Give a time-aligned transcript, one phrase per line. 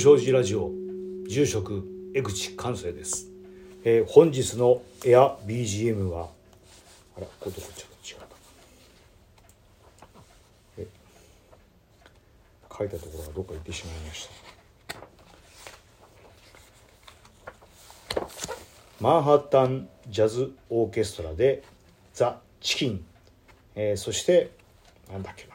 [0.00, 0.70] 正寺ラジオ
[1.28, 3.26] 住職江口寛生です、
[3.84, 6.30] えー本日のエア BGM は
[7.18, 8.26] あらこどこちょっと違うか
[10.78, 10.86] え
[12.78, 14.26] 書いたところがどっか行ってしまいまし
[14.88, 14.96] た。
[19.02, 21.62] マンハッタンジャズオーケストラで
[22.14, 23.04] ザ・チキン、
[23.74, 24.50] えーそして
[25.12, 25.54] なんだっけな。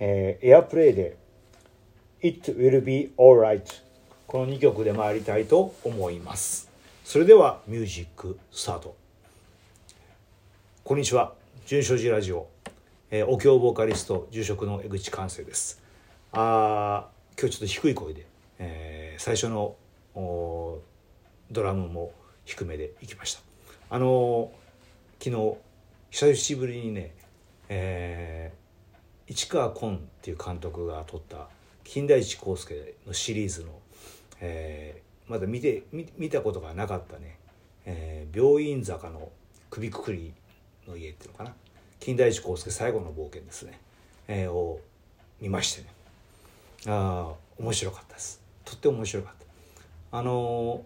[0.00, 1.21] えーエアプレイで
[2.22, 3.82] It Will Be Alright.
[4.28, 6.70] この2曲で参りたいと思います。
[7.04, 8.94] それではミュージックスタート
[10.84, 11.32] こんにちは。
[11.66, 12.46] 純正寺ラジオ、
[13.10, 15.82] えーお経ボーカリスト住職の江口寛生です。
[16.30, 18.24] あ今日ちょっと低い声で、
[18.60, 19.74] えー最初の
[20.14, 20.78] お
[21.50, 22.12] ドラムも
[22.44, 23.40] 低めでいきました。
[23.90, 25.56] あのー昨日
[26.10, 27.14] 久しぶりにね、
[27.68, 31.48] えー市川崑っていう監督が撮った
[31.84, 33.68] 金田一耕助のシリーズの、
[34.40, 37.38] えーまだ見て見見たことがなかったね、
[37.86, 39.30] えー病院坂の
[39.70, 40.34] 首くくり
[40.86, 41.54] の家っていうのかな。
[42.00, 43.78] 金田一耕助最後の冒険ですね、
[44.28, 44.80] えーを
[45.40, 45.88] 見ましてね。
[46.86, 48.40] あ面白かったです。
[48.64, 49.34] とっても面白かっ
[50.10, 50.18] た。
[50.18, 50.82] あのー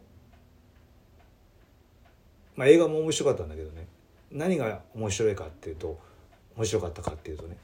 [2.56, 3.86] まあ映画も面白かったんだけどね。
[4.31, 5.98] 何が面白いかっていうと
[6.56, 7.56] 面白かったかっていうとね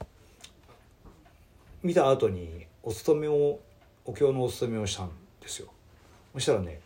[1.81, 3.59] 見た後にお勤めを
[4.05, 5.09] お経のお勤めをしたん
[5.41, 5.69] ですよ
[6.33, 6.79] そしたらね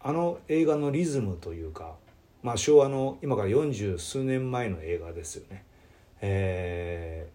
[0.00, 1.94] あの映画のリズムというか
[2.42, 5.64] まあ昭和の今から四十数年前の映画ですよね
[6.26, 7.28] え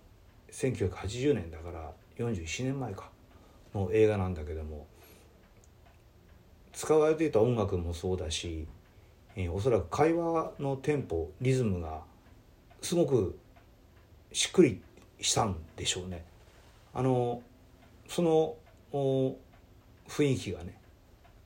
[0.51, 3.09] ー、1980年だから41年前か
[3.75, 4.87] の映画なんだけども
[6.73, 8.65] 使われていた音楽もそうだし、
[9.35, 12.01] えーおそらく会話のテンポリズムが
[12.81, 13.37] すごく
[14.31, 14.81] しっくり
[15.19, 16.23] したんでしょうね。
[16.93, 17.41] あの
[18.07, 18.55] その
[18.91, 19.35] お
[20.07, 20.75] 雰囲気がね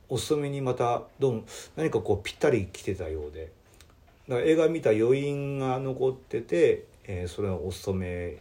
[0.10, 1.44] お勤めにまたどうも
[1.76, 3.52] 何かこうぴったり来てたようで
[4.28, 8.38] だから映画見た余韻が残ってて、えーそれをお勤め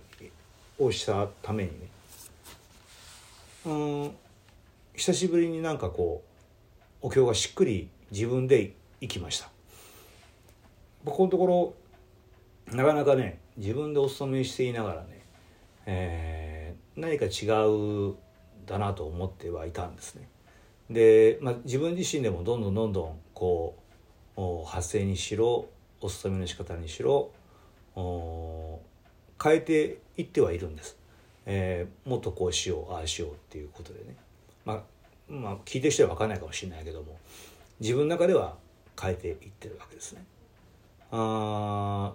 [0.79, 1.77] をしたためにね
[3.67, 4.11] うん
[4.95, 6.23] 久しぶりになんかこ
[7.03, 9.49] うお経がしっくり自分で行きました。
[11.05, 15.25] ここのところなかなかね自分でお勤めしていながらね、
[15.87, 16.32] えー
[16.97, 17.47] 何か違
[18.11, 18.15] う
[18.67, 20.29] だなと思ってはいたんですね。
[20.91, 23.77] で、まあ、自分自身でもどんどんどんどんこ
[24.37, 25.67] う発声にしろ
[26.01, 27.31] お勤めの仕方にしろ
[29.43, 30.97] 変えていってはいるんです。
[31.47, 34.17] えーもっとこうしようああしようっていうことでね、
[34.65, 34.83] まあ、
[35.29, 37.19] まあ聞いてる人は分かんないかもしれないけども
[37.81, 38.57] 自分の中では
[39.01, 40.25] 変えていってるわけですね。
[41.11, 42.13] あ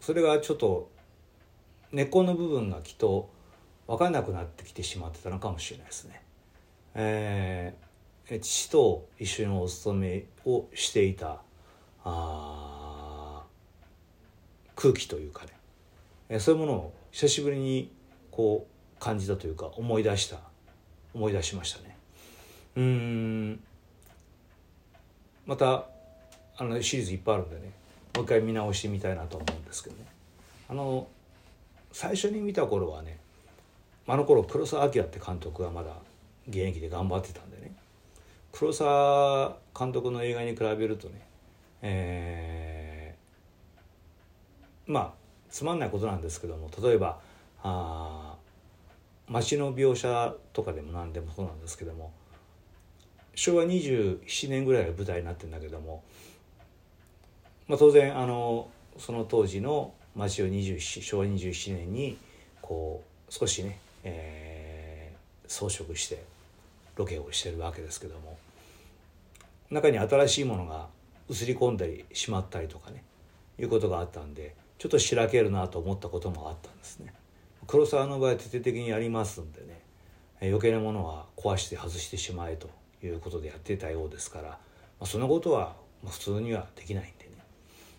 [0.00, 0.90] それがちょっと
[1.90, 3.28] 根っこの部分がきっと
[3.88, 6.22] 分かんなくなってきてしまってたのかもしれないですね。
[6.94, 7.88] えー
[8.30, 11.40] え父と一緒にお勤めをしていた
[12.04, 13.42] あ
[14.76, 15.52] 空気というかね、
[16.28, 17.90] えーそういうものを久しぶりに
[18.30, 20.36] こう感じたというか思い出した
[21.14, 21.96] 思い出しましたね。
[22.76, 23.60] うん
[25.46, 25.86] また
[26.58, 27.72] あのシリーズいっぱいあるんでね
[28.14, 30.04] もう一回見直してみたいなと思うんですけどね
[30.68, 31.08] あの
[31.92, 33.18] 最初に見た頃はね
[34.08, 35.92] あの頃黒澤明って監督がまだ
[36.48, 37.72] 現役で頑張ってたんでね。
[38.50, 41.20] 黒澤監督の映画に比べるとね
[41.82, 45.12] えーまあ
[45.50, 47.20] つまんないことなんですけども例えば
[47.62, 48.34] あ
[49.28, 52.12] 街の描写とかでも何でもそうなんですけども
[53.34, 56.02] 昭和27年ぐらいが舞台になってるんだけども、
[57.68, 62.16] まあ、当然あのその当時の街を27昭和27年に
[62.62, 64.98] こう少しね、えー
[65.48, 66.22] 装飾して
[66.96, 68.38] ロケをしてるわけですけども
[69.70, 70.86] 中に新しいものが
[71.30, 73.02] 映り込んだりしまったりとかね
[73.58, 77.12] いうことがあったんでちょっとしらけるなと思ったこともあったんですね。
[77.66, 79.82] 黒沢の場合徹底的にやりますんでね
[80.40, 82.70] 余計なものは壊して外してしまえと
[83.04, 84.58] いうことでやってたようですから、ま
[85.00, 85.74] あ、そんなことは
[86.06, 87.32] 普通にはできないんでね、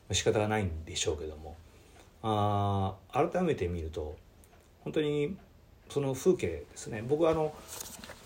[0.08, 1.56] ま仕方がないんでしょうけども
[2.24, 4.16] あー改めて見ると
[4.84, 5.38] 本当に
[5.90, 7.04] その風景ですね。
[7.08, 7.54] 僕はあの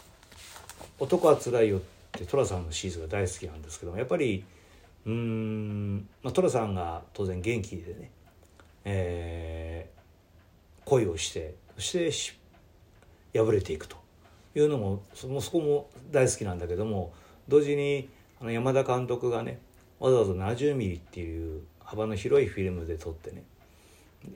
[1.00, 1.82] 「男はつらいよ」っ
[2.12, 4.44] て寅さんのシーズンが大好きなんですけどもやっぱり
[5.06, 8.12] うん、まあ、寅さんが当然元気でね、
[8.86, 9.94] えー
[10.86, 12.38] 恋をしてそしてし
[13.34, 13.98] 破れていくと
[14.56, 17.14] いうのもそもそこも大好きなんだけども
[17.48, 19.60] 同時にあの山田監督がね
[20.00, 23.44] わざわざ70ミリっていう幅の広いフィルムで撮ってね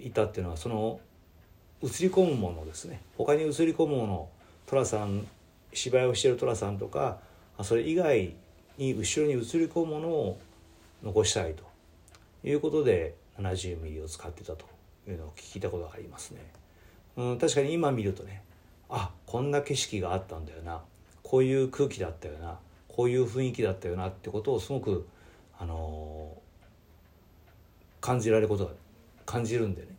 [0.01, 0.99] いたっていうのはその
[1.83, 3.01] 映り込むものですね。
[3.17, 4.29] 他に映り込むもの
[4.65, 5.27] 寅さん
[5.73, 7.19] 芝居をしている寅さんとか
[7.63, 8.33] それ以外
[8.77, 10.39] に後ろに映り込むものを
[11.03, 11.67] 残したいと。
[12.43, 14.65] いうことで70ミリを使ってたと
[15.07, 16.41] いうのを聞いたことがありますね。
[17.17, 18.43] うん、確かに今見るとね
[18.89, 20.81] あこんな景色があったんだよな。
[21.23, 22.57] こういう空気だったよな。
[22.87, 25.07] こういう雰囲気だったよなってことをすごく、
[25.59, 28.71] あのー、感じられることが
[29.25, 29.89] 感じるんでね。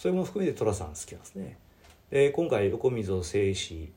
[0.00, 1.58] それも含めて寅さん好きなんですね。
[2.10, 3.92] で今回横溝正史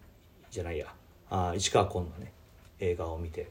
[0.52, 0.88] じゃないや
[1.30, 2.34] あ市川崑のね
[2.82, 3.50] 映画を見て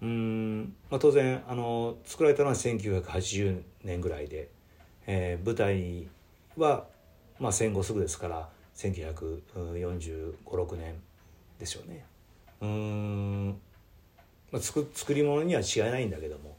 [0.00, 4.48] うん、まあ、当然あの作られたのは1980年ぐらいで、
[5.06, 6.08] えー、舞台
[6.56, 6.86] は、
[7.38, 10.94] まあ、戦後すぐですから1945年
[11.58, 12.06] ですよね。
[12.62, 13.48] うん
[14.50, 16.56] まあ、作作り物には違いないんだけども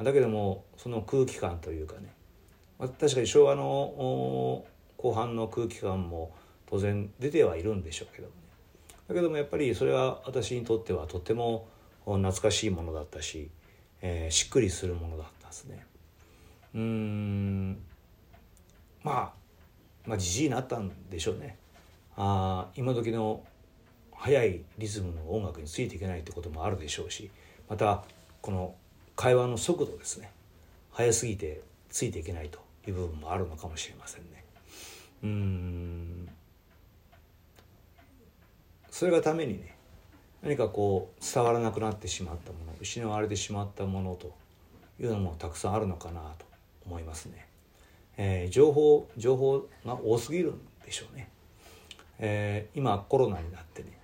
[0.00, 2.14] だけどもその空気感というかね、
[2.88, 4.64] 確かに昭和の
[4.96, 6.34] 後半の空気感も
[6.66, 8.40] 当然出てはいるんでしょうけどもね。
[9.08, 11.68] だけどもやっぱりそれは私にとってはとっても
[12.04, 13.50] 懐かしいものだったし、
[14.00, 15.86] えー、しっくりするものだったんですね。
[16.74, 17.78] うん
[19.04, 19.32] まあ
[20.06, 21.56] まあじじいになったんでしょうね。
[22.16, 23.44] あ今時の
[24.12, 27.30] 速いリズムの音楽についていけないってこともあるでしょうし
[27.68, 28.04] また
[28.40, 28.74] この
[29.14, 30.32] 会話の速度ですね。
[30.90, 32.71] 速すぎてついていけないと。
[32.86, 34.44] いう部分もあるのかもしれませんね。
[35.22, 36.28] うん
[38.90, 39.76] それがためにね
[40.42, 44.34] 何かこう伝わらなくなってしまったもの失われてしまったものと
[45.00, 46.44] いうのもたくさんあるのかなと
[46.86, 47.46] 思いますね。
[48.16, 51.28] えー、情報情報が多すぎるんでしょうね。
[52.18, 53.98] えー、今コロナになってね、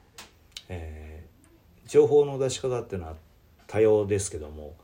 [0.69, 3.17] えー、情報の出し方っていうのは
[3.67, 4.75] 多様ですけども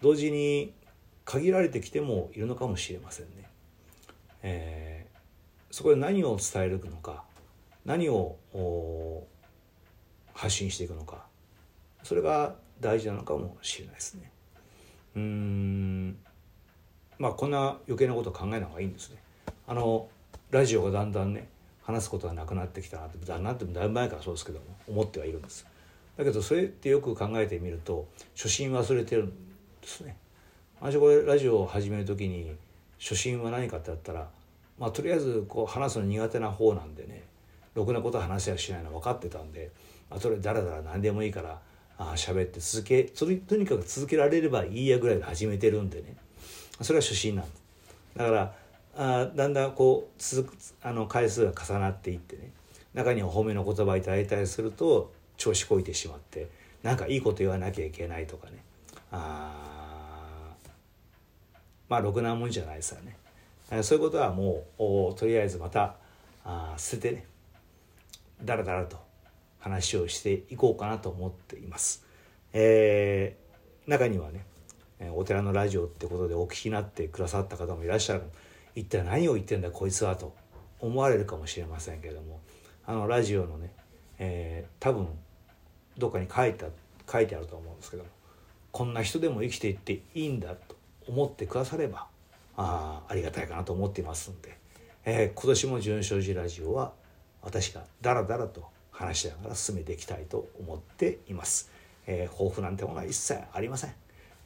[0.00, 0.72] 同時に
[1.30, 3.48] 限られてきてもいるのかもしれませんね。
[4.42, 7.22] えー、そこで何を伝えるのか
[7.84, 8.36] 何を
[10.34, 11.26] 発信していくのか
[12.02, 14.32] それが大事なのかもしれないですね。
[15.14, 16.16] うん
[17.20, 19.22] まあこんな余計なことを考えない方がいいんですね。
[19.68, 20.08] あの
[20.50, 21.46] ラジオがだんだんね
[21.82, 25.64] 話すことがなくなってきたなってだんだんってだいぶ前からそうですけども思ってはいるんです。
[26.16, 29.28] だけどそれってよく考えてみると初心忘れてるん
[29.80, 30.16] ですね。
[30.80, 32.50] 私これラジオを始める時に
[32.98, 34.28] 初心は何かってやったら
[34.78, 37.24] まあとりあえずこう話すの苦手な方なんでね
[37.74, 39.70] ろくなこと話しはしないの分かってたんで
[40.10, 41.60] あそれだらだら何でもいいから
[41.98, 46.16] あ喋って続けそれとにかく続けられればいいやぐらいで始めてるんでね。
[46.80, 47.50] それは初心なんで。
[47.50, 47.62] す
[48.16, 48.54] だから
[48.96, 52.50] あだんだんこう続くあの回数が重なっていってね
[52.94, 56.48] 中には褒めの言葉いただいたりすると調子こいてしまって
[56.82, 58.64] なんかいいこと言わなきゃいけないとかね。
[59.12, 59.79] あ
[61.90, 63.16] まあろくなもんじゃないですよね。
[63.82, 65.96] そういうことはもうとりあえずまた
[66.44, 67.26] あ捨ててね
[68.42, 68.96] だらだらと
[69.58, 72.06] 話をしていこうかなと思っています。
[72.52, 74.46] えー、中にはね
[75.14, 78.22] お寺のラジオってことでお聞きになってくださった方もいらっしゃる。
[78.74, 80.34] 一体何を言ってんだこいつはと
[80.78, 82.40] 思われるかもしれませんけれども。
[82.86, 83.72] あのラジオのね、
[84.18, 85.06] えー、多分
[85.96, 86.66] どっかに書いた
[87.10, 88.08] 書いてあると思うんですけども
[88.72, 90.79] こんな人でも生きていっていいんだと。
[91.08, 92.06] 思ってくだされば
[92.56, 94.56] あありがたいかなと思っていますんで、
[95.04, 96.92] えー、今年も「純正寺ラジオ」は
[97.42, 101.70] 私がダラダラと話しながら進めていきたいと思っています。
[102.06, 103.94] えー、抱負なんてものは一切ありません。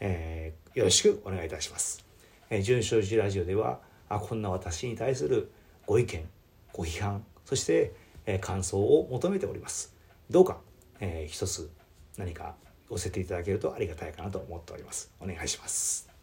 [0.00, 2.04] えー、よろしくお願いいたします。
[2.50, 5.50] えー、純正寺ラジオではあこんな私に対する
[5.86, 6.28] ご意見
[6.72, 7.92] ご批判そして、
[8.26, 9.94] えー、感想を求めております。
[10.30, 10.58] どうか、
[11.00, 11.70] えー、一つ
[12.16, 12.54] 何か
[12.90, 15.12] 寄せていただけるとありがたいかなと思っております。
[15.20, 16.13] お願いします。